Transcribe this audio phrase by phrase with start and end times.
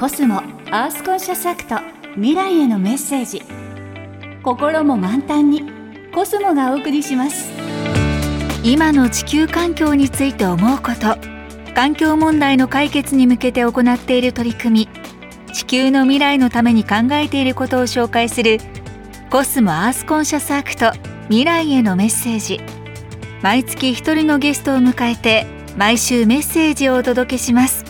[0.00, 0.38] コスモ
[0.70, 1.76] アースコンシャスアクト
[2.14, 3.42] 未来へのメッセージ。
[4.42, 5.70] 心も満タンに
[6.14, 7.50] コスモがお送りします。
[8.64, 11.18] 今の地球環境について思うこと
[11.74, 18.56] 環境問題の解決に向けて行っている取り組み地球の未来のために考えていることを紹介する
[19.28, 20.92] コスモアースコンシャスアクト
[21.24, 22.58] 未来へのメッセージ。
[23.42, 25.44] 毎月一人のゲストを迎えて
[25.76, 27.89] 毎週メッセージをお届けします。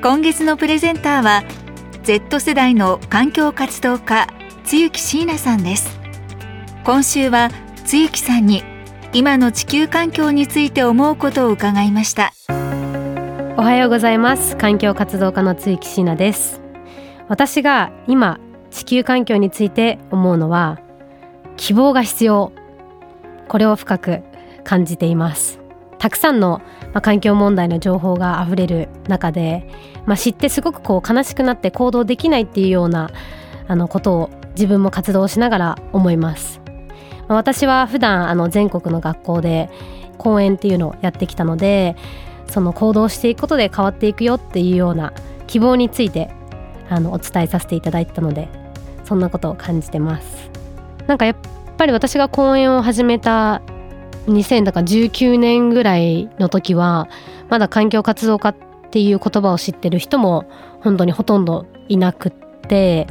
[0.00, 1.42] 今月のプレゼンターは
[2.04, 4.28] Z 世代の環境活動家
[4.64, 5.98] 露木椎名さんです。
[6.84, 7.50] 今週は
[7.84, 8.62] 露木さんに
[9.12, 12.32] 今の地球環境について思うことを伺いました。
[13.56, 14.56] おはようございます。
[14.56, 16.60] 環境活動家の露木椎名です。
[17.26, 18.38] 私が今
[18.70, 20.78] 地球環境について思うのは
[21.56, 22.52] 希望が必要。
[23.48, 24.22] これを深く
[24.62, 25.58] 感じています。
[25.98, 26.60] たくさんの、
[26.92, 29.68] まあ、環境問題の情報があふれる中で、
[30.06, 33.10] まあ、知ってすごくこう悲しくなって行動できないっていうような
[33.66, 36.60] あのことを自分も活動しながら思います、
[37.28, 39.70] まあ、私は普段あの全国の学校で
[40.16, 41.96] 講演っていうのをやってきたので
[42.48, 45.12] その行動していくことで変わっていくよっていうような
[45.46, 46.30] 希望について
[46.90, 48.48] あのお伝えさせていただいたので
[49.04, 50.50] そんなことを感じてます。
[51.06, 51.36] なんかやっ
[51.78, 53.62] ぱり私が講演を始めた
[54.28, 57.08] 2019年ぐらいの時は
[57.48, 58.56] まだ環境活動家っ
[58.90, 62.32] ていう言葉を知ってる人も本当にほとんどいなくっ
[62.68, 63.06] て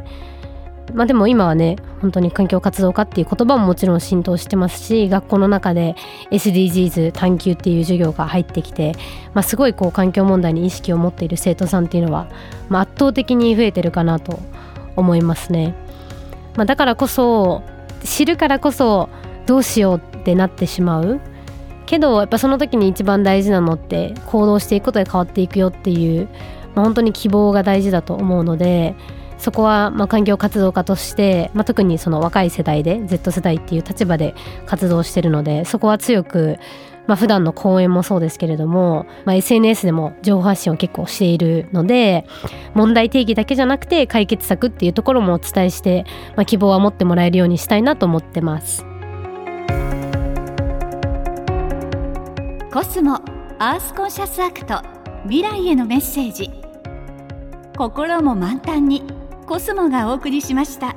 [0.94, 5.96] まあでも今はね本当に環境活動家っていう言葉ももちろん浸透してますし学校の中で
[6.30, 8.94] SDGs 探究っていう授業が入ってきて、
[9.34, 12.30] まあ、すごいこう環境問題に意識を持っている生徒さんっていうのは、
[12.68, 14.38] まあ、圧倒的に増えてるかなと
[14.96, 15.74] 思いますね。
[16.56, 17.62] まあ、だからこそ
[18.02, 19.08] 知るからこそ
[19.46, 21.20] どうしようっってなってしまう
[21.86, 26.28] けどやっぱその時に一番大事なのって行動していくことで変わっていくよっていう、
[26.74, 28.94] まあ、本当に希望が大事だと思うので
[29.38, 34.34] そこはま環境活動家として、まあ、特にその若い世代で Z 世代っていう立場で
[34.66, 36.58] 活動してるのでそこは強く
[37.06, 42.26] まあ普段の講演もそうですけれども、まあ、SNS でも情報発信を結構しているので
[42.74, 46.04] 問題定義だけじゃなくて解決策っていうところもお伝えして、
[46.36, 48.87] ま、希望は持ってもらえるようにしたいなと思ってます。
[52.70, 53.14] コスモ
[53.58, 54.82] アースコンシャスアクト
[55.22, 56.50] 未来へのメッセージ
[57.78, 59.04] 心も満タンに
[59.46, 60.94] コスモがお送りしました。